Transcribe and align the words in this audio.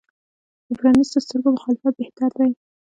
د 0.67 0.69
پرانیستو 0.79 1.23
سترګو 1.25 1.49
مخالفت 1.55 1.93
بهتر 2.01 2.29
دی. 2.37 2.51